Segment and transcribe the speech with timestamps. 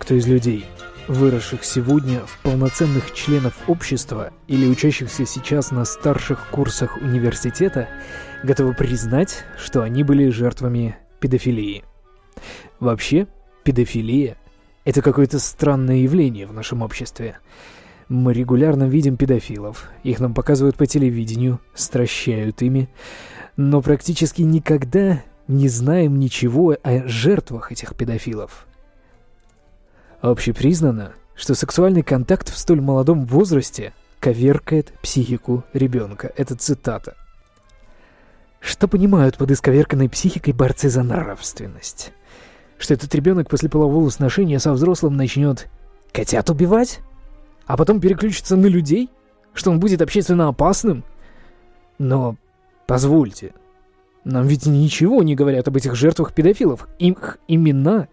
[0.00, 0.64] кто из людей,
[1.08, 7.88] выросших сегодня в полноценных членов общества или учащихся сейчас на старших курсах университета,
[8.44, 11.84] готовы признать, что они были жертвами педофилии.
[12.78, 13.26] Вообще,
[13.64, 14.36] педофилия–
[14.84, 17.38] это какое-то странное явление в нашем обществе.
[18.08, 22.88] Мы регулярно видим педофилов, их нам показывают по телевидению, стращают ими,
[23.56, 28.68] но практически никогда не знаем ничего о жертвах этих педофилов.
[30.20, 36.32] Общепризнано, что сексуальный контакт в столь молодом возрасте коверкает психику ребенка.
[36.36, 37.16] Это цитата.
[38.60, 42.12] Что понимают под исковерканной психикой борцы за нравственность?
[42.78, 45.68] Что этот ребенок после полового сношения со взрослым начнет
[46.12, 46.98] котят убивать?
[47.66, 49.10] А потом переключится на людей?
[49.54, 51.04] Что он будет общественно опасным?
[51.98, 52.36] Но
[52.86, 53.52] позвольте,
[54.24, 56.88] нам ведь ничего не говорят об этих жертвах педофилов.
[56.98, 58.08] Их имена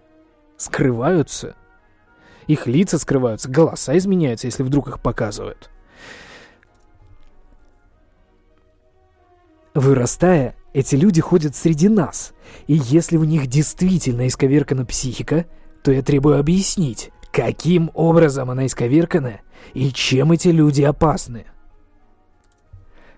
[0.58, 1.56] скрываются.
[2.48, 5.70] Их лица скрываются, голоса изменяются, если вдруг их показывают.
[9.74, 12.34] Вырастая, эти люди ходят среди нас.
[12.68, 15.46] И если у них действительно исковеркана психика,
[15.84, 19.42] то я требую объяснить, каким образом она исковеркана
[19.74, 21.46] и чем эти люди опасны.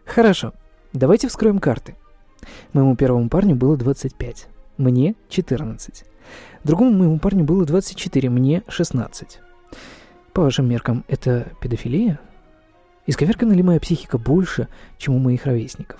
[0.05, 0.53] Хорошо,
[0.93, 1.95] давайте вскроем карты.
[2.73, 6.05] Моему первому парню было 25, мне 14.
[6.63, 9.39] Другому моему парню было 24, мне 16.
[10.33, 12.19] По вашим меркам, это педофилия?
[13.07, 14.67] Исковеркана ли моя психика больше,
[14.97, 15.99] чем у моих ровесников?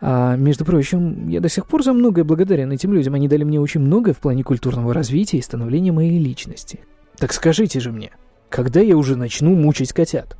[0.00, 3.14] А, между прочим, я до сих пор за многое благодарен этим людям.
[3.14, 6.80] Они дали мне очень многое в плане культурного развития и становления моей личности.
[7.16, 8.12] Так скажите же мне,
[8.48, 10.37] когда я уже начну мучить котят?